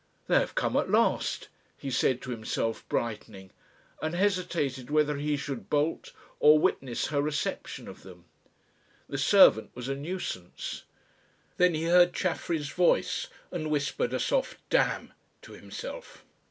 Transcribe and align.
"They 0.25 0.39
have 0.39 0.55
come 0.55 0.75
at 0.77 0.89
last," 0.89 1.47
he 1.77 1.91
said 1.91 2.23
to 2.23 2.31
himself 2.31 2.89
brightening, 2.89 3.51
and 4.01 4.15
hesitated 4.15 4.89
whether 4.89 5.17
he 5.17 5.37
should 5.37 5.69
bolt 5.69 6.11
or 6.39 6.57
witness 6.57 7.09
her 7.09 7.21
reception 7.21 7.87
of 7.87 8.01
them. 8.01 8.25
The 9.07 9.19
servant 9.19 9.69
was 9.75 9.87
a 9.89 9.95
nuisance. 9.95 10.85
Then 11.57 11.75
he 11.75 11.83
heard 11.83 12.13
Chaffery's 12.13 12.69
voices 12.69 13.27
and 13.51 13.69
whispered 13.69 14.11
a 14.11 14.19
soft 14.19 14.57
"damn!" 14.71 15.13
to 15.43 15.51
himself. 15.51 16.25